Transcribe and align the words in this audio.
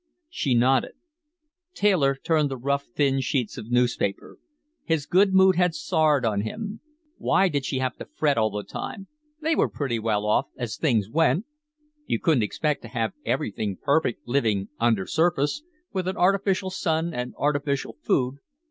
She 0.31 0.55
nodded. 0.55 0.93
Taylor 1.75 2.15
turned 2.15 2.49
the 2.49 2.57
rough, 2.57 2.87
thin 2.95 3.21
sheets 3.21 3.55
of 3.55 3.69
newspaper. 3.69 4.39
His 4.83 5.05
good 5.05 5.31
mood 5.31 5.57
had 5.57 5.75
soured 5.75 6.25
on 6.25 6.41
him. 6.41 6.79
Why 7.19 7.49
did 7.49 7.65
she 7.65 7.77
have 7.77 7.97
to 7.97 8.05
fret 8.05 8.35
all 8.35 8.49
the 8.49 8.63
time? 8.63 9.05
They 9.43 9.55
were 9.55 9.69
pretty 9.69 9.99
well 9.99 10.25
off, 10.25 10.47
as 10.57 10.75
things 10.77 11.07
went. 11.07 11.45
You 12.07 12.19
couldn't 12.19 12.41
expect 12.41 12.81
to 12.81 12.87
have 12.87 13.13
everything 13.25 13.77
perfect, 13.79 14.27
living 14.27 14.69
undersurface, 14.79 15.61
with 15.93 16.07
an 16.07 16.17
artificial 16.17 16.71
sun 16.71 17.13
and 17.13 17.35
artificial 17.37 17.95
food. 18.01 18.37